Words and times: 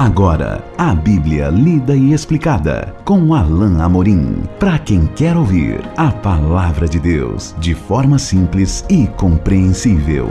Agora, 0.00 0.64
a 0.78 0.94
Bíblia 0.94 1.50
lida 1.50 1.94
e 1.94 2.14
explicada 2.14 2.96
com 3.04 3.34
Alain 3.34 3.82
Amorim. 3.82 4.44
Para 4.58 4.78
quem 4.78 5.06
quer 5.06 5.36
ouvir 5.36 5.82
a 5.94 6.10
palavra 6.10 6.88
de 6.88 6.98
Deus 6.98 7.54
de 7.58 7.74
forma 7.74 8.18
simples 8.18 8.82
e 8.88 9.06
compreensível. 9.06 10.30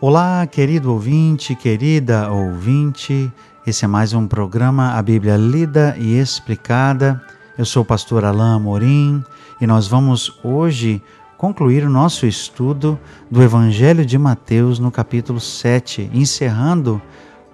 Olá, 0.00 0.46
querido 0.46 0.92
ouvinte, 0.92 1.56
querida 1.56 2.30
ouvinte. 2.30 3.32
Esse 3.66 3.84
é 3.84 3.88
mais 3.88 4.12
um 4.12 4.28
programa 4.28 4.92
A 4.92 5.02
Bíblia 5.02 5.36
lida 5.36 5.96
e 5.98 6.16
explicada. 6.16 7.20
Eu 7.58 7.64
sou 7.64 7.82
o 7.82 7.84
pastor 7.84 8.24
Alain 8.24 8.54
Amorim 8.54 9.24
e 9.60 9.66
nós 9.66 9.88
vamos 9.88 10.38
hoje 10.44 11.02
concluir 11.42 11.84
o 11.84 11.90
nosso 11.90 12.24
estudo 12.24 12.96
do 13.28 13.42
Evangelho 13.42 14.06
de 14.06 14.16
Mateus 14.16 14.78
no 14.78 14.92
capítulo 14.92 15.40
7, 15.40 16.08
encerrando 16.14 17.02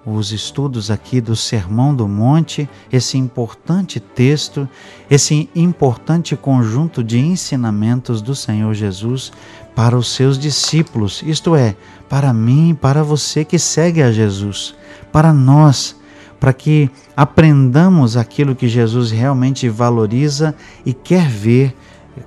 os 0.05 0.31
estudos 0.31 0.91
aqui 0.91 1.19
do 1.19 1.35
Sermão 1.35 1.95
do 1.95 2.07
Monte, 2.07 2.69
esse 2.93 3.17
importante 3.17 3.99
texto, 3.99 4.69
esse 5.09 5.49
importante 5.55 6.35
conjunto 6.35 7.03
de 7.03 7.17
ensinamentos 7.17 8.21
do 8.21 8.35
Senhor 8.35 8.75
Jesus 8.75 9.31
para 9.73 9.97
os 9.97 10.13
seus 10.13 10.37
discípulos, 10.37 11.23
isto 11.25 11.55
é, 11.55 11.75
para 12.07 12.31
mim 12.31 12.77
para 12.79 13.01
você 13.01 13.43
que 13.43 13.57
segue 13.57 14.03
a 14.03 14.11
Jesus, 14.11 14.75
para 15.11 15.33
nós, 15.33 15.95
para 16.39 16.53
que 16.53 16.91
aprendamos 17.17 18.15
aquilo 18.15 18.55
que 18.55 18.67
Jesus 18.67 19.09
realmente 19.09 19.67
valoriza 19.67 20.53
e 20.85 20.93
quer 20.93 21.27
ver 21.27 21.75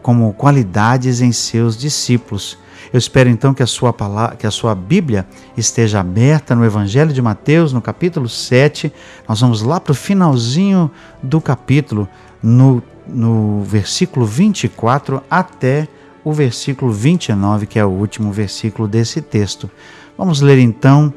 como 0.01 0.33
qualidades 0.33 1.21
em 1.21 1.33
seus 1.33 1.77
discípulos. 1.77 2.59
Eu 2.93 2.99
espero 2.99 3.29
então 3.29 3.55
que 3.55 3.63
a 3.63 3.67
sua 3.67 3.93
palavra, 3.93 4.37
que 4.37 4.47
a 4.47 4.51
sua 4.51 4.75
Bíblia 4.75 5.27
esteja 5.57 6.01
aberta 6.01 6.55
no 6.55 6.65
Evangelho 6.65 7.13
de 7.13 7.23
Mateus, 7.23 7.73
no 7.73 7.81
capítulo 7.81 8.29
7. 8.29 8.93
Nós 9.29 9.41
vamos 9.41 9.63
lá 9.63 9.81
para 9.81 9.93
o 9.93 9.95
finalzinho 9.95 10.91
do 11.23 11.41
capítulo, 11.41 12.09
no, 12.43 12.83
no 13.07 13.63
versículo 13.63 14.27
24 14.27 15.23
até 15.31 15.89
o 16.25 16.33
versículo 16.33 16.93
29, 16.93 17.67
que 17.67 17.79
é 17.79 17.85
o 17.85 17.89
último 17.89 18.33
versículo 18.33 18.87
desse 18.87 19.21
texto. 19.21 19.71
Vamos 20.17 20.41
ler 20.41 20.59
então 20.59 21.13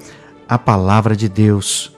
a 0.48 0.58
palavra 0.58 1.16
de 1.16 1.28
Deus. 1.28 1.96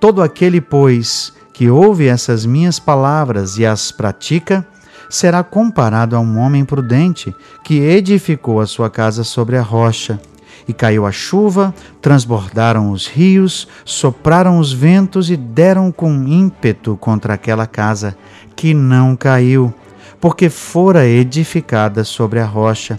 Todo 0.00 0.22
aquele, 0.22 0.60
pois, 0.60 1.32
que 1.52 1.68
ouve 1.68 2.08
essas 2.08 2.46
minhas 2.46 2.78
palavras 2.78 3.58
e 3.58 3.66
as 3.66 3.92
pratica, 3.92 4.66
será 5.12 5.44
comparado 5.44 6.16
a 6.16 6.20
um 6.20 6.38
homem 6.38 6.64
prudente 6.64 7.36
que 7.62 7.80
edificou 7.80 8.60
a 8.60 8.66
sua 8.66 8.88
casa 8.88 9.22
sobre 9.22 9.58
a 9.58 9.62
rocha. 9.62 10.18
E 10.66 10.72
caiu 10.72 11.04
a 11.04 11.12
chuva, 11.12 11.74
transbordaram 12.00 12.90
os 12.90 13.06
rios, 13.06 13.68
sopraram 13.84 14.58
os 14.58 14.72
ventos 14.72 15.28
e 15.28 15.36
deram 15.36 15.92
com 15.92 16.26
ímpeto 16.26 16.96
contra 16.96 17.34
aquela 17.34 17.66
casa, 17.66 18.16
que 18.56 18.72
não 18.72 19.14
caiu, 19.14 19.74
porque 20.18 20.48
fora 20.48 21.04
edificada 21.04 22.04
sobre 22.04 22.40
a 22.40 22.46
rocha. 22.46 22.98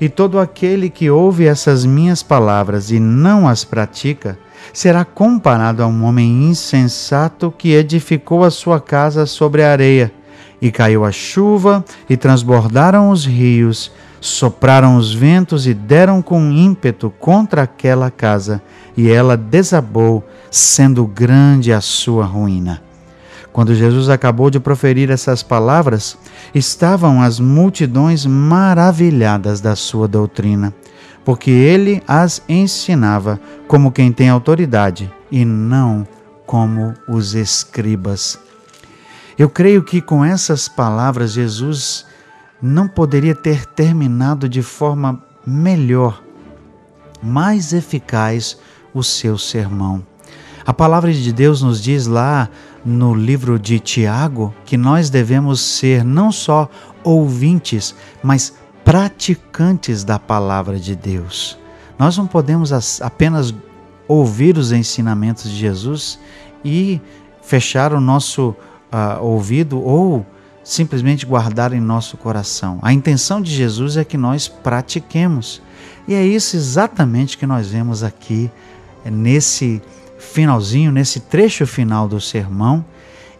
E 0.00 0.08
todo 0.08 0.38
aquele 0.38 0.88
que 0.88 1.10
ouve 1.10 1.46
essas 1.46 1.84
minhas 1.84 2.22
palavras 2.22 2.92
e 2.92 3.00
não 3.00 3.48
as 3.48 3.64
pratica, 3.64 4.38
será 4.72 5.04
comparado 5.04 5.82
a 5.82 5.88
um 5.88 6.04
homem 6.04 6.44
insensato 6.44 7.52
que 7.56 7.72
edificou 7.72 8.44
a 8.44 8.50
sua 8.50 8.80
casa 8.80 9.26
sobre 9.26 9.64
a 9.64 9.72
areia. 9.72 10.12
E 10.60 10.70
caiu 10.70 11.04
a 11.04 11.12
chuva, 11.12 11.84
e 12.08 12.16
transbordaram 12.16 13.10
os 13.10 13.24
rios, 13.24 13.92
sopraram 14.20 14.96
os 14.96 15.14
ventos 15.14 15.66
e 15.66 15.74
deram 15.74 16.20
com 16.20 16.50
ímpeto 16.50 17.10
contra 17.18 17.62
aquela 17.62 18.10
casa, 18.10 18.60
e 18.96 19.08
ela 19.10 19.36
desabou, 19.36 20.26
sendo 20.50 21.06
grande 21.06 21.72
a 21.72 21.80
sua 21.80 22.24
ruína. 22.24 22.82
Quando 23.52 23.74
Jesus 23.74 24.08
acabou 24.08 24.50
de 24.50 24.60
proferir 24.60 25.10
essas 25.10 25.42
palavras, 25.42 26.16
estavam 26.54 27.20
as 27.20 27.40
multidões 27.40 28.24
maravilhadas 28.24 29.60
da 29.60 29.74
sua 29.74 30.06
doutrina, 30.06 30.72
porque 31.24 31.50
ele 31.50 32.02
as 32.06 32.42
ensinava 32.48 33.40
como 33.66 33.92
quem 33.92 34.12
tem 34.12 34.28
autoridade 34.28 35.12
e 35.30 35.44
não 35.44 36.06
como 36.46 36.94
os 37.08 37.34
escribas. 37.34 38.38
Eu 39.38 39.48
creio 39.48 39.84
que 39.84 40.00
com 40.00 40.24
essas 40.24 40.66
palavras 40.66 41.32
Jesus 41.32 42.04
não 42.60 42.88
poderia 42.88 43.36
ter 43.36 43.66
terminado 43.66 44.48
de 44.48 44.62
forma 44.62 45.22
melhor, 45.46 46.20
mais 47.22 47.72
eficaz 47.72 48.58
o 48.92 49.02
seu 49.04 49.38
sermão. 49.38 50.04
A 50.66 50.74
palavra 50.74 51.12
de 51.12 51.32
Deus 51.32 51.62
nos 51.62 51.80
diz 51.80 52.06
lá 52.06 52.48
no 52.84 53.14
livro 53.14 53.60
de 53.60 53.78
Tiago 53.78 54.52
que 54.64 54.76
nós 54.76 55.08
devemos 55.08 55.60
ser 55.60 56.04
não 56.04 56.32
só 56.32 56.68
ouvintes, 57.04 57.94
mas 58.20 58.54
praticantes 58.84 60.02
da 60.02 60.18
palavra 60.18 60.80
de 60.80 60.96
Deus. 60.96 61.56
Nós 61.96 62.18
não 62.18 62.26
podemos 62.26 62.72
apenas 63.00 63.54
ouvir 64.08 64.58
os 64.58 64.72
ensinamentos 64.72 65.48
de 65.48 65.56
Jesus 65.56 66.18
e 66.64 67.00
fechar 67.40 67.92
o 67.92 68.00
nosso 68.00 68.54
uh, 68.92 69.22
ouvido 69.22 69.80
ou 69.82 70.24
simplesmente 70.62 71.24
guardar 71.24 71.72
em 71.72 71.80
nosso 71.80 72.16
coração. 72.16 72.78
A 72.82 72.92
intenção 72.92 73.40
de 73.40 73.50
Jesus 73.50 73.96
é 73.96 74.04
que 74.04 74.18
nós 74.18 74.48
pratiquemos. 74.48 75.62
E 76.06 76.14
é 76.14 76.24
isso 76.24 76.56
exatamente 76.56 77.38
que 77.38 77.46
nós 77.46 77.68
vemos 77.68 78.02
aqui 78.02 78.50
nesse 79.04 79.80
finalzinho, 80.18 80.92
nesse 80.92 81.20
trecho 81.20 81.66
final 81.66 82.08
do 82.08 82.20
sermão, 82.20 82.84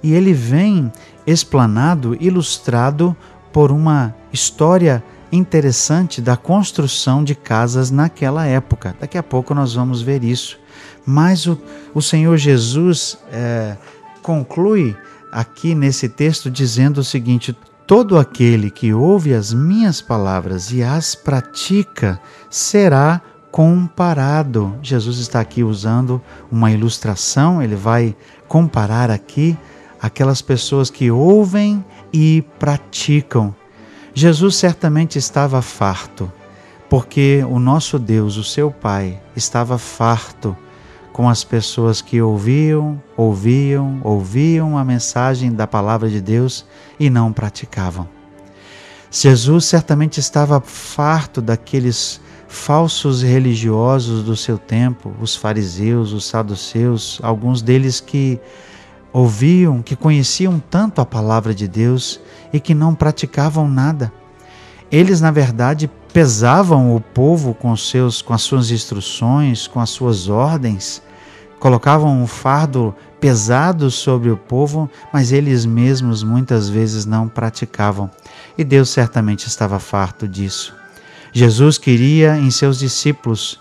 e 0.03 0.14
ele 0.14 0.32
vem 0.32 0.91
explanado, 1.26 2.16
ilustrado 2.20 3.16
por 3.53 3.70
uma 3.70 4.14
história 4.32 5.03
interessante 5.31 6.22
da 6.22 6.37
construção 6.37 7.22
de 7.22 7.34
casas 7.34 7.91
naquela 7.91 8.47
época. 8.47 8.97
Daqui 8.98 9.19
a 9.19 9.22
pouco 9.22 9.54
nós 9.54 9.75
vamos 9.75 10.00
ver 10.00 10.25
isso. 10.25 10.58
Mas 11.04 11.47
o, 11.47 11.58
o 11.94 12.00
Senhor 12.00 12.37
Jesus 12.37 13.19
é, 13.31 13.76
conclui 14.22 14.97
aqui 15.33 15.75
nesse 15.75 16.09
texto 16.09 16.50
dizendo 16.50 16.99
o 16.99 17.05
seguinte: 17.05 17.56
Todo 17.89 18.19
aquele 18.19 18.71
que 18.71 18.93
ouve 18.93 19.33
as 19.33 19.50
minhas 19.55 20.03
palavras 20.03 20.71
e 20.71 20.83
as 20.83 21.15
pratica 21.15 22.21
será 22.50 23.22
comparado. 23.50 24.77
Jesus 24.83 25.19
está 25.19 25.41
aqui 25.41 25.65
usando 25.65 26.21
uma 26.53 26.71
ilustração, 26.71 27.62
ele 27.62 27.77
vai 27.77 28.15
comparar 28.47 29.11
aqui 29.11 29.56
aquelas 29.99 30.43
pessoas 30.43 30.91
que 30.91 31.11
ouvem 31.11 31.83
e 32.12 32.44
praticam. 32.59 33.55
Jesus 34.12 34.56
certamente 34.56 35.19
estava 35.19 35.62
farto, 35.62 36.31
porque 36.91 37.43
o 37.49 37.59
nosso 37.59 37.99
Deus, 37.99 38.37
o 38.37 38.44
seu 38.44 38.71
Pai, 38.71 39.19
estava 39.34 39.78
farto 39.78 40.55
com 41.19 41.29
as 41.29 41.43
pessoas 41.43 42.01
que 42.01 42.23
ouviam, 42.23 43.03
ouviam, 43.17 44.01
ouviam 44.05 44.79
a 44.79 44.84
mensagem 44.84 45.53
da 45.53 45.67
palavra 45.67 46.09
de 46.09 46.21
Deus 46.21 46.65
e 46.97 47.11
não 47.11 47.33
praticavam. 47.33 48.09
Jesus 49.11 49.65
certamente 49.65 50.21
estava 50.21 50.61
farto 50.61 51.43
daqueles 51.43 52.21
falsos 52.47 53.21
religiosos 53.21 54.23
do 54.23 54.37
seu 54.37 54.56
tempo, 54.56 55.12
os 55.21 55.34
fariseus, 55.34 56.12
os 56.12 56.25
saduceus, 56.25 57.19
alguns 57.21 57.62
deles 57.62 57.99
que 57.99 58.39
ouviam, 59.12 59.83
que 59.83 59.97
conheciam 59.97 60.62
tanto 60.71 61.00
a 61.00 61.05
palavra 61.05 61.53
de 61.53 61.67
Deus 61.67 62.21
e 62.53 62.61
que 62.61 62.75
não 62.75 62.95
praticavam 62.95 63.69
nada. 63.69 64.12
Eles, 64.89 65.21
na 65.21 65.33
verdade, 65.33 65.91
pesavam 66.12 66.95
o 66.95 67.00
povo 67.00 67.55
com, 67.55 67.77
seus, 67.77 68.23
com 68.23 68.33
as 68.33 68.43
suas 68.43 68.71
instruções, 68.71 69.67
com 69.67 69.81
as 69.81 69.91
suas 69.91 70.29
ordens, 70.29 71.03
colocavam 71.58 72.22
um 72.22 72.26
fardo 72.26 72.94
pesado 73.20 73.90
sobre 73.90 74.31
o 74.31 74.37
povo, 74.37 74.88
mas 75.12 75.32
eles 75.32 75.66
mesmos 75.66 76.22
muitas 76.22 76.69
vezes 76.69 77.05
não 77.05 77.28
praticavam. 77.28 78.10
E 78.56 78.64
Deus 78.64 78.90
certamente 78.90 79.46
estava 79.46 79.78
farto 79.78 80.28
disso. 80.28 80.75
Jesus 81.32 81.78
queria 81.78 82.38
em 82.38 82.50
seus 82.50 82.78
discípulos, 82.78 83.60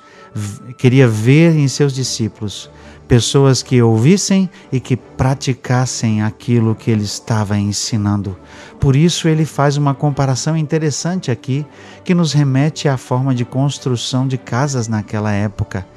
queria 0.78 1.08
ver 1.08 1.56
em 1.56 1.68
seus 1.68 1.94
discípulos 1.94 2.70
pessoas 3.08 3.64
que 3.64 3.82
ouvissem 3.82 4.50
e 4.72 4.80
que 4.80 4.98
praticassem 4.98 6.22
aquilo 6.22 6.76
que 6.76 6.92
ele 6.92 7.04
estava 7.04 7.58
ensinando. 7.58 8.38
Por 8.80 8.96
isso 8.96 9.28
ele 9.28 9.46
faz 9.46 9.78
uma 9.78 9.96
comparação 9.96 10.58
interessante 10.58 11.32
aqui 11.32 11.66
que 12.04 12.14
nos 12.14 12.34
remete 12.34 12.88
à 12.90 12.98
forma 12.98 13.34
de 13.34 13.46
construção 13.46 14.28
de 14.28 14.38
casas 14.38 14.88
naquela 14.88 15.32
época. 15.32 15.88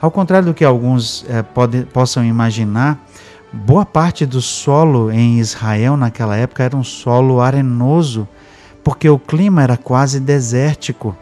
Ao 0.00 0.12
contrário 0.12 0.46
do 0.46 0.54
que 0.54 0.64
alguns 0.64 1.24
é, 1.28 1.42
pode, 1.42 1.82
possam 1.86 2.24
imaginar, 2.24 3.04
boa 3.52 3.84
parte 3.84 4.24
do 4.24 4.40
solo 4.40 5.10
em 5.10 5.40
Israel 5.40 5.96
naquela 5.96 6.36
época 6.36 6.62
era 6.62 6.76
um 6.76 6.84
solo 6.84 7.40
arenoso, 7.40 8.28
porque 8.84 9.08
o 9.08 9.18
clima 9.18 9.60
era 9.60 9.76
quase 9.76 10.20
desértico. 10.20 11.16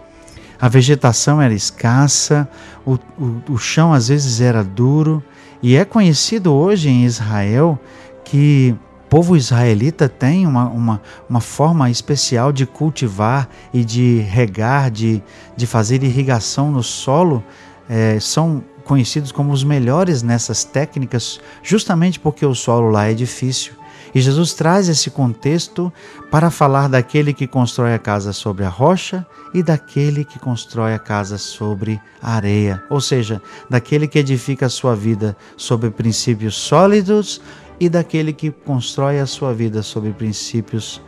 A 0.61 0.69
vegetação 0.69 1.41
era 1.41 1.55
escassa, 1.55 2.49
o, 2.85 2.99
o, 3.19 3.43
o 3.53 3.59
chão 3.59 3.95
às 3.95 4.09
vezes 4.09 4.43
era 4.43 4.63
duro, 4.63 5.25
e 5.63 5.75
é 5.75 5.85
conhecido 5.85 6.53
hoje 6.53 6.91
em 6.91 7.05
Israel 7.05 7.79
que 8.25 8.77
o 9.07 9.09
povo 9.09 9.37
israelita 9.37 10.07
tem 10.07 10.47
uma, 10.47 10.67
uma, 10.67 11.01
uma 11.31 11.41
forma 11.41 11.89
especial 11.89 12.53
de 12.53 12.67
cultivar 12.67 13.49
e 13.73 13.85
de 13.85 14.19
regar, 14.19 14.91
de, 14.91 15.23
de 15.57 15.67
fazer 15.67 16.03
irrigação 16.03 16.71
no 16.71 16.83
solo. 16.83 17.43
É, 17.89 18.19
são 18.21 18.63
conhecidos 18.85 19.33
como 19.33 19.53
os 19.53 19.65
melhores 19.65 20.23
nessas 20.23 20.65
técnicas, 20.65 21.41
justamente 21.63 22.21
porque 22.21 22.47
o 22.47 22.55
solo 22.55 22.91
lá 22.91 23.11
é 23.11 23.15
difícil. 23.15 23.75
E 24.15 24.21
Jesus 24.21 24.55
traz 24.55 24.89
esse 24.89 25.11
contexto 25.11 25.93
para 26.31 26.51
falar 26.51 26.89
daquele 26.89 27.35
que 27.35 27.47
constrói 27.47 27.93
a 27.93 27.99
casa 27.99 28.33
sobre 28.33 28.65
a 28.65 28.69
rocha 28.69 29.27
e 29.53 29.63
daquele 29.63 30.25
que 30.25 30.39
constrói 30.39 30.95
a 30.95 30.99
casa 30.99 31.37
sobre 31.37 32.01
a 32.23 32.35
areia, 32.35 32.83
ou 32.89 33.01
seja, 33.01 33.43
daquele 33.69 34.09
que 34.09 34.19
edifica 34.19 34.67
a 34.67 34.71
sua 34.71 34.95
vida 34.95 35.37
sobre 35.57 35.91
princípios 35.91 36.57
sólidos 36.57 37.41
e 37.79 37.89
daquele 37.89 38.33
que 38.33 38.51
constrói 38.51 39.19
a 39.19 39.27
sua 39.27 39.53
vida 39.53 39.83
sobre 39.83 40.13
princípios 40.13 41.03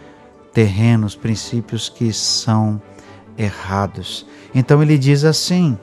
terrenos, 0.52 1.14
princípios 1.14 1.88
que 1.88 2.12
são 2.12 2.80
errados. 3.38 4.26
Então 4.54 4.82
ele 4.82 4.98
diz 4.98 5.24
assim: 5.24 5.78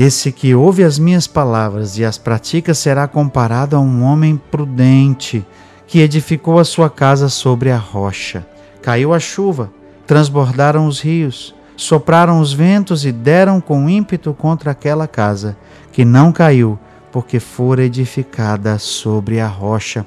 Esse 0.00 0.30
que 0.30 0.54
ouve 0.54 0.84
as 0.84 0.96
minhas 0.96 1.26
palavras 1.26 1.98
e 1.98 2.04
as 2.04 2.16
pratica 2.16 2.72
será 2.72 3.08
comparado 3.08 3.74
a 3.74 3.80
um 3.80 4.04
homem 4.04 4.40
prudente 4.48 5.44
que 5.88 5.98
edificou 5.98 6.60
a 6.60 6.64
sua 6.64 6.88
casa 6.88 7.28
sobre 7.28 7.72
a 7.72 7.76
rocha. 7.76 8.46
Caiu 8.80 9.12
a 9.12 9.18
chuva, 9.18 9.72
transbordaram 10.06 10.86
os 10.86 11.00
rios, 11.00 11.52
sopraram 11.76 12.38
os 12.38 12.52
ventos 12.52 13.04
e 13.04 13.10
deram 13.10 13.60
com 13.60 13.90
ímpeto 13.90 14.32
contra 14.32 14.70
aquela 14.70 15.08
casa, 15.08 15.56
que 15.90 16.04
não 16.04 16.30
caiu, 16.30 16.78
porque 17.10 17.40
fora 17.40 17.82
edificada 17.82 18.78
sobre 18.78 19.40
a 19.40 19.48
rocha. 19.48 20.06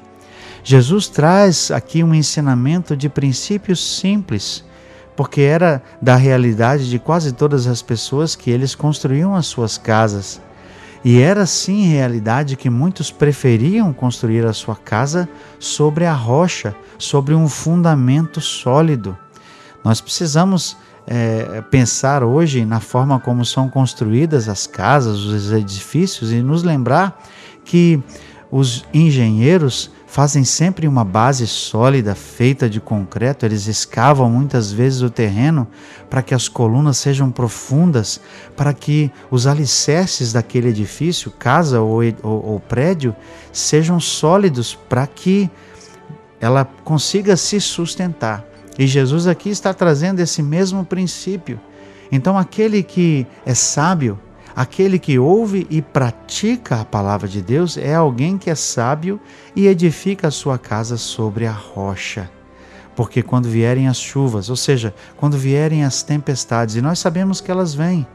Jesus 0.64 1.06
traz 1.06 1.70
aqui 1.70 2.02
um 2.02 2.14
ensinamento 2.14 2.96
de 2.96 3.10
princípios 3.10 3.98
simples, 3.98 4.64
porque 5.16 5.42
era 5.42 5.82
da 6.00 6.16
realidade 6.16 6.88
de 6.88 6.98
quase 6.98 7.32
todas 7.32 7.66
as 7.66 7.82
pessoas 7.82 8.34
que 8.34 8.50
eles 8.50 8.74
construíam 8.74 9.34
as 9.34 9.46
suas 9.46 9.76
casas. 9.76 10.40
E 11.04 11.20
era 11.20 11.46
sim 11.46 11.86
realidade 11.88 12.56
que 12.56 12.70
muitos 12.70 13.10
preferiam 13.10 13.92
construir 13.92 14.46
a 14.46 14.52
sua 14.52 14.76
casa 14.76 15.28
sobre 15.58 16.06
a 16.06 16.12
rocha, 16.12 16.74
sobre 16.96 17.34
um 17.34 17.48
fundamento 17.48 18.40
sólido. 18.40 19.18
Nós 19.84 20.00
precisamos 20.00 20.76
é, 21.06 21.60
pensar 21.70 22.22
hoje 22.22 22.64
na 22.64 22.78
forma 22.78 23.18
como 23.18 23.44
são 23.44 23.68
construídas 23.68 24.48
as 24.48 24.66
casas, 24.66 25.18
os 25.24 25.50
edifícios 25.50 26.30
e 26.32 26.40
nos 26.40 26.62
lembrar 26.62 27.20
que 27.64 28.00
os 28.50 28.84
engenheiros 28.92 29.90
fazem 30.12 30.44
sempre 30.44 30.86
uma 30.86 31.06
base 31.06 31.46
sólida 31.46 32.14
feita 32.14 32.68
de 32.68 32.78
concreto, 32.78 33.46
eles 33.46 33.66
escavam 33.66 34.28
muitas 34.28 34.70
vezes 34.70 35.00
o 35.00 35.08
terreno 35.08 35.66
para 36.10 36.20
que 36.20 36.34
as 36.34 36.48
colunas 36.48 36.98
sejam 36.98 37.30
profundas, 37.30 38.20
para 38.54 38.74
que 38.74 39.10
os 39.30 39.46
alicerces 39.46 40.30
daquele 40.30 40.68
edifício, 40.68 41.30
casa 41.30 41.80
ou, 41.80 42.00
ou, 42.22 42.44
ou 42.44 42.60
prédio, 42.60 43.16
sejam 43.50 43.98
sólidos 43.98 44.74
para 44.74 45.06
que 45.06 45.50
ela 46.38 46.68
consiga 46.84 47.34
se 47.34 47.58
sustentar. 47.58 48.44
E 48.78 48.86
Jesus 48.86 49.26
aqui 49.26 49.48
está 49.48 49.72
trazendo 49.72 50.20
esse 50.20 50.42
mesmo 50.42 50.84
princípio. 50.84 51.58
Então, 52.10 52.36
aquele 52.36 52.82
que 52.82 53.26
é 53.46 53.54
sábio, 53.54 54.20
Aquele 54.54 54.98
que 54.98 55.18
ouve 55.18 55.66
e 55.70 55.80
pratica 55.80 56.80
a 56.80 56.84
palavra 56.84 57.26
de 57.26 57.40
Deus 57.40 57.78
é 57.78 57.94
alguém 57.94 58.36
que 58.36 58.50
é 58.50 58.54
sábio 58.54 59.18
e 59.56 59.66
edifica 59.66 60.28
a 60.28 60.30
sua 60.30 60.58
casa 60.58 60.96
sobre 60.96 61.46
a 61.46 61.52
rocha. 61.52 62.30
Porque 62.94 63.22
quando 63.22 63.48
vierem 63.48 63.88
as 63.88 63.96
chuvas, 63.96 64.50
ou 64.50 64.56
seja, 64.56 64.94
quando 65.16 65.38
vierem 65.38 65.84
as 65.84 66.02
tempestades, 66.02 66.76
e 66.76 66.82
nós 66.82 66.98
sabemos 66.98 67.40
que 67.40 67.50
elas 67.50 67.74
vêm, 67.74 68.06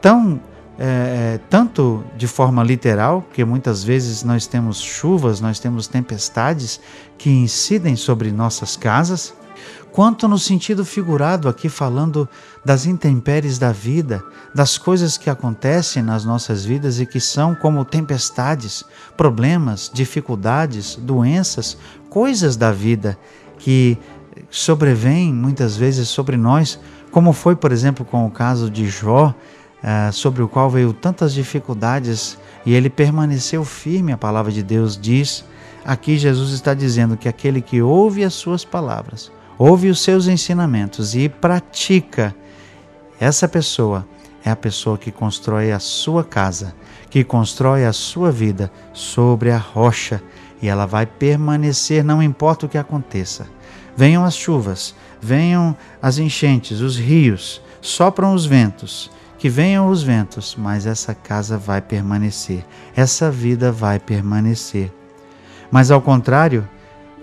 tão, 0.00 0.40
é, 0.78 1.34
é 1.34 1.40
tanto 1.50 2.04
de 2.16 2.28
forma 2.28 2.62
literal, 2.62 3.26
que 3.32 3.44
muitas 3.44 3.82
vezes 3.82 4.22
nós 4.22 4.46
temos 4.46 4.80
chuvas, 4.80 5.40
nós 5.40 5.58
temos 5.58 5.88
tempestades 5.88 6.80
que 7.18 7.30
incidem 7.30 7.96
sobre 7.96 8.30
nossas 8.30 8.76
casas, 8.76 9.34
quanto 9.92 10.28
no 10.28 10.38
sentido 10.38 10.84
figurado, 10.84 11.48
aqui 11.48 11.68
falando 11.68 12.28
das 12.64 12.86
intempéries 12.86 13.58
da 13.58 13.72
vida, 13.72 14.22
das 14.54 14.76
coisas 14.76 15.16
que 15.16 15.30
acontecem 15.30 16.02
nas 16.02 16.24
nossas 16.24 16.64
vidas 16.64 17.00
e 17.00 17.06
que 17.06 17.20
são 17.20 17.54
como 17.54 17.84
tempestades, 17.84 18.84
problemas, 19.16 19.90
dificuldades, 19.92 20.96
doenças, 20.96 21.76
coisas 22.10 22.56
da 22.56 22.72
vida 22.72 23.18
que 23.58 23.98
sobrevêm 24.50 25.32
muitas 25.32 25.76
vezes 25.76 26.08
sobre 26.08 26.36
nós, 26.36 26.78
como 27.10 27.32
foi, 27.32 27.56
por 27.56 27.72
exemplo, 27.72 28.04
com 28.04 28.26
o 28.26 28.30
caso 28.30 28.70
de 28.70 28.88
Jó, 28.88 29.34
eh, 29.82 30.10
sobre 30.12 30.42
o 30.42 30.48
qual 30.48 30.68
veio 30.68 30.92
tantas 30.92 31.32
dificuldades 31.32 32.38
e 32.64 32.74
ele 32.74 32.90
permaneceu 32.90 33.64
firme, 33.64 34.12
a 34.12 34.18
palavra 34.18 34.50
de 34.50 34.62
Deus 34.62 34.98
diz. 34.98 35.44
Aqui 35.84 36.18
Jesus 36.18 36.50
está 36.50 36.74
dizendo 36.74 37.16
que 37.16 37.28
aquele 37.28 37.60
que 37.60 37.80
ouve 37.80 38.24
as 38.24 38.34
suas 38.34 38.64
palavras, 38.64 39.30
ouve 39.58 39.88
os 39.88 40.00
seus 40.00 40.26
ensinamentos 40.26 41.14
e 41.14 41.28
pratica, 41.28 42.34
essa 43.18 43.48
pessoa 43.48 44.06
é 44.44 44.50
a 44.50 44.56
pessoa 44.56 44.96
que 44.98 45.10
constrói 45.10 45.72
a 45.72 45.78
sua 45.78 46.22
casa, 46.22 46.74
que 47.10 47.24
constrói 47.24 47.84
a 47.84 47.92
sua 47.92 48.30
vida 48.30 48.70
sobre 48.92 49.50
a 49.50 49.58
rocha 49.58 50.22
e 50.60 50.68
ela 50.68 50.86
vai 50.86 51.06
permanecer, 51.06 52.04
não 52.04 52.22
importa 52.22 52.66
o 52.66 52.68
que 52.68 52.78
aconteça. 52.78 53.46
Venham 53.96 54.24
as 54.24 54.36
chuvas, 54.36 54.94
venham 55.20 55.76
as 56.00 56.18
enchentes, 56.18 56.80
os 56.80 56.96
rios, 56.96 57.62
sopram 57.80 58.34
os 58.34 58.44
ventos, 58.44 59.10
que 59.38 59.48
venham 59.48 59.88
os 59.88 60.02
ventos, 60.02 60.54
mas 60.58 60.86
essa 60.86 61.14
casa 61.14 61.58
vai 61.58 61.80
permanecer, 61.80 62.64
essa 62.94 63.30
vida 63.30 63.72
vai 63.72 63.98
permanecer. 63.98 64.92
Mas 65.70 65.90
ao 65.90 66.00
contrário, 66.00 66.68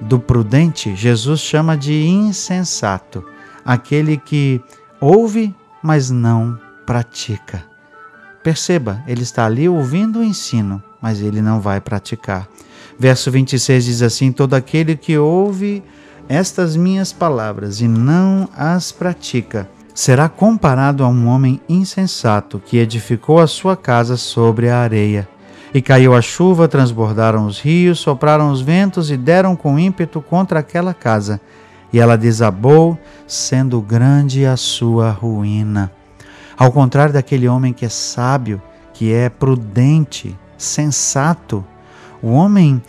do 0.01 0.19
prudente, 0.19 0.95
Jesus 0.95 1.40
chama 1.40 1.78
de 1.78 2.06
insensato, 2.06 3.24
aquele 3.63 4.18
que 4.18 4.62
ouve, 5.00 5.56
mas 5.81 6.10
não 6.10 6.60
pratica. 6.86 7.63
Perceba, 8.44 9.01
ele 9.07 9.24
está 9.24 9.45
ali 9.45 9.69
ouvindo 9.69 10.19
o 10.19 10.24
ensino, 10.24 10.84
mas 11.01 11.22
ele 11.22 11.41
não 11.41 11.62
vai 11.62 11.79
praticar. 11.79 12.48
Verso 13.00 13.32
26 13.32 13.86
diz 13.86 14.01
assim: 14.01 14.32
Todo 14.32 14.53
aquele 14.53 14.96
que 14.96 15.18
ouve 15.18 15.84
estas 16.27 16.75
minhas 16.75 17.13
palavras 17.13 17.82
e 17.82 17.88
não 17.88 18.50
as 18.56 18.91
pratica, 18.91 19.70
será 19.94 20.27
comparado 20.27 21.03
a 21.03 21.08
um 21.08 21.27
homem 21.27 21.62
insensato 21.70 22.62
que 22.65 22.77
edificou 22.77 23.39
a 23.39 23.48
sua 23.48 23.77
casa 23.77 24.18
sobre 24.18 24.70
a 24.70 24.79
areia. 24.79 25.27
E 25.74 25.82
caiu 25.82 26.13
a 26.13 26.22
chuva, 26.22 26.68
transbordaram 26.68 27.48
os 27.48 27.60
rios, 27.60 28.00
sopraram 28.00 28.51
os 28.51 28.62
ventos 28.62 29.10
e 29.10 29.18
deram 29.18 29.56
com 29.56 29.80
ímpeto 29.80 30.22
contra 30.22 30.60
aquela 30.60 30.94
casa. 30.94 31.42
E 31.92 32.00
ela 32.00 32.15
desabou, 32.15 32.98
sendo 33.25 33.82
grande 33.82 34.46
a 34.46 34.56
sua 34.56 35.10
ruína. 35.10 35.92
Ao 36.56 36.72
contrário 36.72 37.13
daquele 37.13 37.48
homem 37.48 37.74
que 37.74 37.86
é 37.86 37.89
sábio, 37.89 38.62
que 38.94 39.12
é 39.12 39.30
prudente, 39.30 40.38
sensato, 40.58 41.65
o 42.22 42.30
homem 42.30 42.82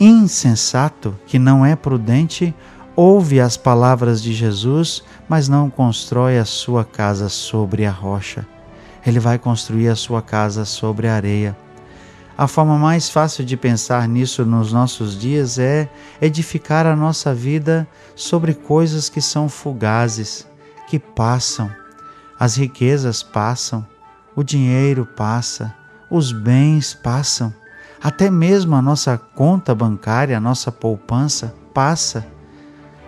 insensato, 0.00 1.14
que 1.26 1.38
não 1.38 1.64
é 1.64 1.76
prudente, 1.76 2.52
ouve 2.96 3.40
as 3.40 3.56
palavras 3.56 4.20
de 4.20 4.32
Jesus, 4.32 5.04
mas 5.28 5.48
não 5.48 5.70
constrói 5.70 6.38
a 6.38 6.44
sua 6.44 6.84
casa 6.84 7.28
sobre 7.28 7.86
a 7.86 7.90
rocha. 7.90 8.44
Ele 9.06 9.20
vai 9.20 9.38
construir 9.38 9.88
a 9.88 9.96
sua 9.96 10.20
casa 10.20 10.64
sobre 10.64 11.06
a 11.06 11.14
areia. 11.14 11.56
A 12.42 12.48
forma 12.48 12.76
mais 12.76 13.08
fácil 13.08 13.44
de 13.44 13.56
pensar 13.56 14.08
nisso 14.08 14.44
nos 14.44 14.72
nossos 14.72 15.16
dias 15.16 15.60
é 15.60 15.88
edificar 16.20 16.86
a 16.86 16.96
nossa 16.96 17.32
vida 17.32 17.86
sobre 18.16 18.52
coisas 18.52 19.08
que 19.08 19.20
são 19.20 19.48
fugazes, 19.48 20.44
que 20.88 20.98
passam. 20.98 21.70
As 22.36 22.56
riquezas 22.56 23.22
passam, 23.22 23.86
o 24.34 24.42
dinheiro 24.42 25.06
passa, 25.06 25.72
os 26.10 26.32
bens 26.32 26.94
passam, 26.94 27.54
até 28.02 28.28
mesmo 28.28 28.74
a 28.74 28.82
nossa 28.82 29.16
conta 29.16 29.72
bancária, 29.72 30.36
a 30.36 30.40
nossa 30.40 30.72
poupança 30.72 31.54
passa. 31.72 32.26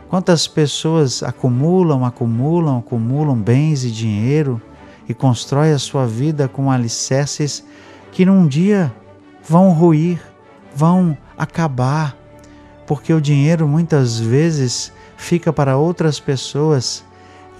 Quantas 0.08 0.46
pessoas 0.46 1.24
acumulam, 1.24 2.04
acumulam, 2.04 2.78
acumulam 2.78 3.36
bens 3.36 3.82
e 3.82 3.90
dinheiro 3.90 4.62
e 5.08 5.12
constroem 5.12 5.72
a 5.72 5.78
sua 5.80 6.06
vida 6.06 6.46
com 6.46 6.70
alicerces 6.70 7.64
que 8.12 8.24
num 8.24 8.46
dia 8.46 8.94
vão 9.48 9.70
ruir, 9.72 10.20
vão 10.74 11.16
acabar, 11.36 12.16
porque 12.86 13.12
o 13.12 13.20
dinheiro 13.20 13.66
muitas 13.66 14.18
vezes 14.18 14.92
fica 15.16 15.52
para 15.52 15.76
outras 15.76 16.20
pessoas 16.20 17.04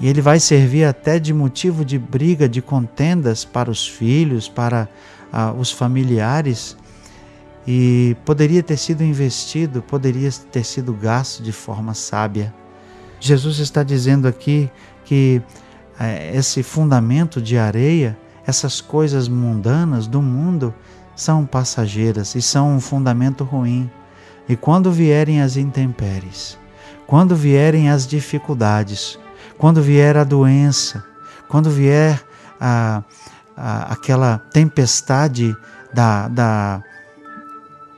E 0.00 0.08
ele 0.08 0.20
vai 0.20 0.40
servir 0.40 0.84
até 0.84 1.20
de 1.20 1.32
motivo 1.32 1.84
de 1.84 1.98
briga, 1.98 2.48
de 2.48 2.60
contendas 2.60 3.44
para 3.44 3.70
os 3.70 3.86
filhos, 3.86 4.48
para 4.48 4.88
ah, 5.32 5.52
os 5.52 5.70
familiares. 5.70 6.76
E 7.66 8.16
poderia 8.24 8.60
ter 8.60 8.76
sido 8.76 9.04
investido, 9.04 9.80
poderia 9.80 10.30
ter 10.50 10.64
sido 10.64 10.92
gasto 10.92 11.44
de 11.44 11.52
forma 11.52 11.94
sábia. 11.94 12.52
Jesus 13.20 13.60
está 13.60 13.84
dizendo 13.84 14.26
aqui 14.26 14.68
que 15.04 15.40
é, 15.98 16.36
esse 16.36 16.62
fundamento 16.62 17.40
de 17.40 17.56
areia, 17.56 18.18
essas 18.44 18.80
coisas 18.80 19.28
mundanas 19.28 20.06
do 20.06 20.20
mundo, 20.20 20.74
são 21.16 21.46
passageiras 21.46 22.34
e 22.34 22.42
são 22.42 22.74
um 22.74 22.80
fundamento 22.80 23.44
ruim. 23.44 23.90
E 24.48 24.56
quando 24.56 24.92
vierem 24.92 25.40
as 25.40 25.56
intempéries, 25.56 26.58
quando 27.06 27.34
vierem 27.36 27.90
as 27.90 28.06
dificuldades, 28.06 29.18
quando 29.56 29.80
vier 29.80 30.16
a 30.16 30.24
doença, 30.24 31.04
quando 31.48 31.70
vier 31.70 32.22
a, 32.60 33.02
a, 33.56 33.92
aquela 33.92 34.38
tempestade 34.52 35.56
da, 35.92 36.28
da, 36.28 36.82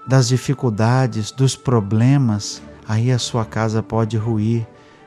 das 0.06 0.28
dificuldades, 0.28 1.30
dos 1.30 1.56
problemas, 1.56 2.62
aí 2.86 3.10
a 3.10 3.18
sua 3.18 3.44
casa 3.44 3.82
pode 3.82 4.16
ruir. 4.16 4.66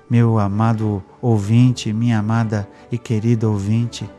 Meu 0.09 0.39
amado 0.39 1.03
ouvinte, 1.21 1.93
minha 1.93 2.17
amada 2.17 2.67
e 2.91 2.97
querida 2.97 3.47
ouvinte, 3.47 4.09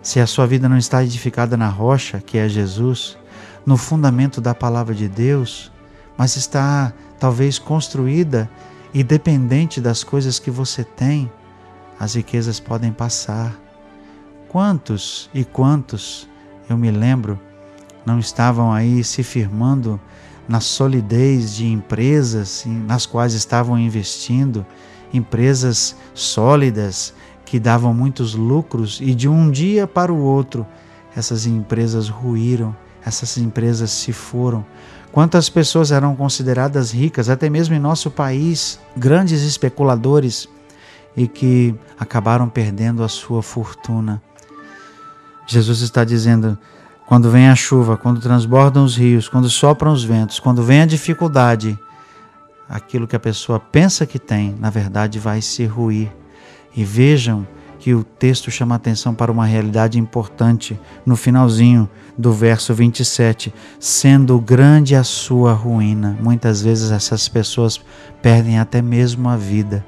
se 0.00 0.20
a 0.20 0.26
sua 0.26 0.46
vida 0.46 0.68
não 0.68 0.78
está 0.78 1.02
edificada 1.02 1.56
na 1.56 1.68
rocha, 1.68 2.20
que 2.20 2.38
é 2.38 2.48
Jesus, 2.48 3.18
no 3.64 3.76
fundamento 3.76 4.40
da 4.40 4.54
palavra 4.54 4.94
de 4.94 5.08
Deus, 5.08 5.72
mas 6.16 6.36
está 6.36 6.92
talvez 7.18 7.58
construída 7.58 8.48
e 8.92 9.02
dependente 9.02 9.80
das 9.80 10.04
coisas 10.04 10.38
que 10.38 10.50
você 10.50 10.84
tem, 10.84 11.30
as 11.98 12.14
riquezas 12.14 12.60
podem 12.60 12.92
passar. 12.92 13.58
Quantos 14.48 15.28
e 15.34 15.44
quantos, 15.44 16.28
eu 16.68 16.76
me 16.76 16.90
lembro, 16.90 17.40
não 18.06 18.18
estavam 18.18 18.72
aí 18.72 19.02
se 19.02 19.22
firmando 19.22 20.00
na 20.46 20.60
solidez 20.60 21.54
de 21.54 21.66
empresas 21.66 22.64
nas 22.66 23.06
quais 23.06 23.32
estavam 23.32 23.78
investindo, 23.78 24.64
empresas 25.12 25.96
sólidas 26.12 27.14
que 27.44 27.58
davam 27.58 27.94
muitos 27.94 28.34
lucros 28.34 29.00
e 29.00 29.14
de 29.14 29.28
um 29.28 29.50
dia 29.50 29.86
para 29.86 30.12
o 30.12 30.18
outro 30.18 30.66
essas 31.16 31.46
empresas 31.46 32.08
ruíram, 32.08 32.76
essas 33.04 33.36
empresas 33.38 33.90
se 33.90 34.12
foram. 34.12 34.64
Quantas 35.12 35.48
pessoas 35.48 35.92
eram 35.92 36.16
consideradas 36.16 36.90
ricas, 36.90 37.28
até 37.28 37.48
mesmo 37.48 37.74
em 37.74 37.78
nosso 37.78 38.10
país, 38.10 38.80
grandes 38.96 39.42
especuladores 39.42 40.48
e 41.16 41.28
que 41.28 41.74
acabaram 41.98 42.48
perdendo 42.48 43.04
a 43.04 43.08
sua 43.08 43.42
fortuna. 43.42 44.20
Jesus 45.46 45.80
está 45.80 46.02
dizendo: 46.04 46.58
quando 47.06 47.30
vem 47.30 47.48
a 47.48 47.54
chuva, 47.54 47.96
quando 47.96 48.20
transbordam 48.20 48.84
os 48.84 48.96
rios, 48.96 49.28
quando 49.28 49.48
sopram 49.48 49.92
os 49.92 50.02
ventos, 50.02 50.40
quando 50.40 50.62
vem 50.62 50.80
a 50.80 50.86
dificuldade, 50.86 51.78
aquilo 52.68 53.06
que 53.06 53.14
a 53.14 53.20
pessoa 53.20 53.60
pensa 53.60 54.06
que 54.06 54.18
tem, 54.18 54.56
na 54.58 54.70
verdade 54.70 55.18
vai 55.18 55.40
se 55.40 55.64
ruir. 55.66 56.10
E 56.76 56.84
vejam 56.84 57.46
que 57.84 57.92
o 57.92 58.02
texto 58.02 58.50
chama 58.50 58.76
atenção 58.76 59.14
para 59.14 59.30
uma 59.30 59.44
realidade 59.44 59.98
importante 59.98 60.80
no 61.04 61.16
finalzinho 61.16 61.86
do 62.16 62.32
verso 62.32 62.72
27, 62.72 63.52
sendo 63.78 64.40
grande 64.40 64.96
a 64.96 65.04
sua 65.04 65.52
ruína. 65.52 66.16
Muitas 66.18 66.62
vezes 66.62 66.90
essas 66.90 67.28
pessoas 67.28 67.78
perdem 68.22 68.58
até 68.58 68.80
mesmo 68.80 69.28
a 69.28 69.36
vida 69.36 69.84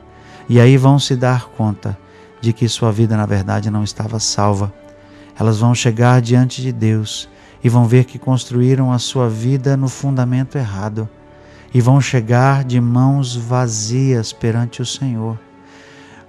e 0.46 0.60
aí 0.60 0.76
vão 0.76 0.98
se 0.98 1.16
dar 1.16 1.46
conta 1.56 1.96
de 2.38 2.52
que 2.52 2.68
sua 2.68 2.92
vida, 2.92 3.16
na 3.16 3.24
verdade, 3.24 3.70
não 3.70 3.82
estava 3.82 4.20
salva. 4.20 4.70
Elas 5.34 5.58
vão 5.58 5.74
chegar 5.74 6.20
diante 6.20 6.60
de 6.60 6.72
Deus 6.72 7.30
e 7.64 7.68
vão 7.70 7.86
ver 7.86 8.04
que 8.04 8.18
construíram 8.18 8.92
a 8.92 8.98
sua 8.98 9.26
vida 9.26 9.74
no 9.74 9.88
fundamento 9.88 10.58
errado. 10.58 11.08
E 11.72 11.80
vão 11.80 11.98
chegar 11.98 12.62
de 12.62 12.78
mãos 12.78 13.34
vazias 13.34 14.34
perante 14.34 14.82
o 14.82 14.86
Senhor. 14.86 15.45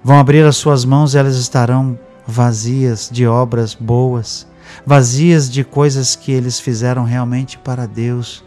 Vão 0.02 0.18
abrir 0.18 0.44
as 0.44 0.56
suas 0.56 0.84
mãos 0.84 1.14
e 1.14 1.18
elas 1.18 1.36
estarão 1.36 1.98
vazias 2.26 3.08
de 3.10 3.26
obras 3.26 3.74
boas, 3.74 4.46
vazias 4.86 5.50
de 5.50 5.64
coisas 5.64 6.14
que 6.14 6.30
eles 6.30 6.60
fizeram 6.60 7.04
realmente 7.04 7.58
para 7.58 7.86
Deus 7.86 8.44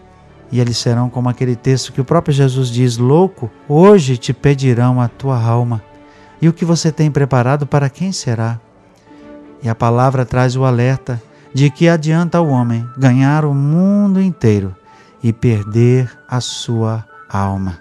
e 0.52 0.60
eles 0.60 0.78
serão 0.78 1.10
como 1.10 1.30
aquele 1.30 1.56
texto 1.56 1.94
que 1.94 2.02
o 2.02 2.06
próprio 2.06 2.34
Jesus 2.34 2.70
diz: 2.70 2.98
Louco, 2.98 3.50
hoje 3.68 4.18
te 4.18 4.34
pedirão 4.34 5.00
a 5.00 5.08
tua 5.08 5.42
alma. 5.42 5.82
E 6.42 6.50
o 6.50 6.54
que 6.54 6.66
você 6.66 6.92
tem 6.92 7.10
preparado 7.10 7.66
para 7.66 7.90
quem 7.90 8.12
será? 8.12 8.60
E 9.64 9.70
a 9.70 9.76
palavra 9.76 10.26
traz 10.26 10.56
o 10.56 10.66
alerta 10.66 11.22
de 11.54 11.70
que 11.70 11.88
adianta 11.88 12.42
o 12.42 12.50
homem 12.50 12.88
ganhar 12.98 13.46
o 13.46 13.54
mundo 13.54 14.20
inteiro 14.20 14.76
e 15.24 15.32
perder 15.32 16.12
a 16.28 16.42
sua 16.42 17.06
alma. 17.30 17.80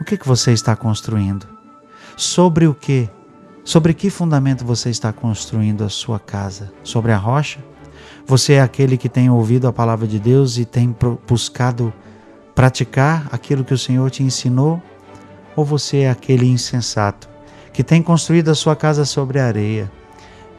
O 0.00 0.04
que, 0.04 0.16
que 0.16 0.26
você 0.26 0.52
está 0.52 0.76
construindo? 0.76 1.59
Sobre 2.20 2.66
o 2.66 2.74
que? 2.74 3.08
Sobre 3.64 3.94
que 3.94 4.10
fundamento 4.10 4.62
você 4.62 4.90
está 4.90 5.10
construindo 5.10 5.82
a 5.82 5.88
sua 5.88 6.18
casa? 6.18 6.70
Sobre 6.84 7.12
a 7.12 7.16
rocha? 7.16 7.64
Você 8.26 8.52
é 8.52 8.60
aquele 8.60 8.98
que 8.98 9.08
tem 9.08 9.30
ouvido 9.30 9.66
a 9.66 9.72
palavra 9.72 10.06
de 10.06 10.20
Deus 10.20 10.58
e 10.58 10.66
tem 10.66 10.94
buscado 11.26 11.90
praticar 12.54 13.26
aquilo 13.32 13.64
que 13.64 13.72
o 13.72 13.78
Senhor 13.78 14.10
te 14.10 14.22
ensinou? 14.22 14.82
Ou 15.56 15.64
você 15.64 16.00
é 16.00 16.10
aquele 16.10 16.46
insensato 16.46 17.26
que 17.72 17.82
tem 17.82 18.02
construído 18.02 18.50
a 18.50 18.54
sua 18.54 18.76
casa 18.76 19.06
sobre 19.06 19.40
a 19.40 19.46
areia, 19.46 19.90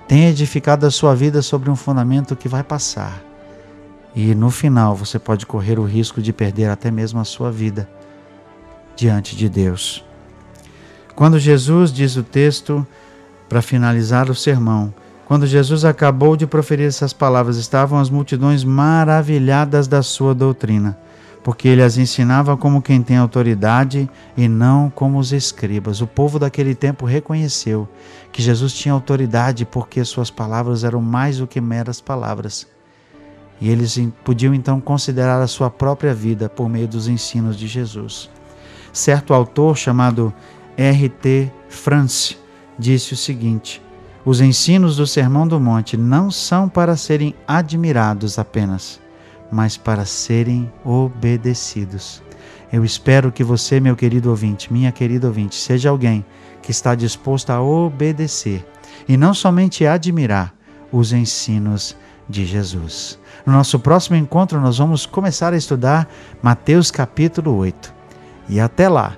tem 0.07 0.25
edificado 0.25 0.87
a 0.87 0.89
sua 0.89 1.13
vida 1.13 1.43
sobre 1.43 1.69
um 1.69 1.75
fundamento 1.75 2.35
que 2.35 2.47
vai 2.47 2.63
passar? 2.63 3.21
E 4.15 4.33
no 4.33 4.49
final 4.49 4.95
você 4.95 5.19
pode 5.19 5.45
correr 5.45 5.77
o 5.77 5.85
risco 5.85 6.23
de 6.23 6.33
perder 6.33 6.71
até 6.71 6.89
mesmo 6.89 7.19
a 7.19 7.23
sua 7.23 7.51
vida 7.51 7.87
diante 8.95 9.35
de 9.35 9.47
Deus. 9.47 10.03
Quando 11.15 11.39
Jesus 11.39 11.91
diz 11.91 12.15
o 12.15 12.23
texto, 12.23 12.85
para 13.49 13.61
finalizar 13.61 14.29
o 14.29 14.35
sermão, 14.35 14.93
quando 15.25 15.45
Jesus 15.45 15.85
acabou 15.85 16.35
de 16.35 16.47
proferir 16.47 16.87
essas 16.87 17.13
palavras, 17.13 17.57
estavam 17.57 17.99
as 17.99 18.09
multidões 18.09 18.63
maravilhadas 18.63 19.87
da 19.87 20.01
sua 20.01 20.33
doutrina, 20.33 20.97
porque 21.43 21.67
ele 21.67 21.81
as 21.81 21.97
ensinava 21.97 22.55
como 22.55 22.81
quem 22.81 23.01
tem 23.01 23.17
autoridade 23.17 24.09
e 24.37 24.47
não 24.47 24.89
como 24.89 25.19
os 25.19 25.31
escribas. 25.31 26.01
O 26.01 26.07
povo 26.07 26.39
daquele 26.39 26.75
tempo 26.75 27.05
reconheceu 27.05 27.87
que 28.31 28.41
Jesus 28.41 28.73
tinha 28.73 28.93
autoridade 28.93 29.65
porque 29.65 30.03
suas 30.05 30.29
palavras 30.29 30.83
eram 30.83 31.01
mais 31.01 31.37
do 31.37 31.47
que 31.47 31.59
meras 31.59 31.99
palavras. 31.99 32.67
E 33.59 33.69
eles 33.69 33.99
podiam 34.23 34.53
então 34.53 34.79
considerar 34.79 35.41
a 35.41 35.47
sua 35.47 35.69
própria 35.69 36.13
vida 36.13 36.49
por 36.49 36.67
meio 36.67 36.87
dos 36.87 37.07
ensinos 37.07 37.57
de 37.57 37.67
Jesus. 37.67 38.29
Certo 38.91 39.33
autor 39.33 39.77
chamado 39.77 40.33
R.T. 40.77 41.51
France 41.69 42.37
disse 42.77 43.13
o 43.13 43.17
seguinte: 43.17 43.81
os 44.23 44.39
ensinos 44.39 44.97
do 44.97 45.07
Sermão 45.07 45.47
do 45.47 45.59
Monte 45.59 45.97
não 45.97 46.29
são 46.29 46.69
para 46.69 46.95
serem 46.95 47.35
admirados 47.47 48.37
apenas, 48.37 48.99
mas 49.51 49.77
para 49.77 50.05
serem 50.05 50.71
obedecidos. 50.83 52.21
Eu 52.71 52.85
espero 52.85 53.31
que 53.31 53.43
você, 53.43 53.79
meu 53.79 53.95
querido 53.95 54.29
ouvinte, 54.29 54.71
minha 54.71 54.91
querida 54.91 55.27
ouvinte, 55.27 55.55
seja 55.55 55.89
alguém 55.89 56.25
que 56.61 56.71
está 56.71 56.95
disposto 56.95 57.49
a 57.49 57.61
obedecer 57.61 58.65
e 59.07 59.17
não 59.17 59.33
somente 59.33 59.85
admirar 59.85 60.53
os 60.91 61.11
ensinos 61.11 61.97
de 62.29 62.45
Jesus. 62.45 63.19
No 63.45 63.53
nosso 63.53 63.79
próximo 63.79 64.15
encontro, 64.15 64.61
nós 64.61 64.77
vamos 64.77 65.05
começar 65.05 65.53
a 65.53 65.57
estudar 65.57 66.07
Mateus 66.41 66.91
capítulo 66.91 67.55
8. 67.55 67.93
E 68.47 68.59
até 68.59 68.87
lá, 68.87 69.17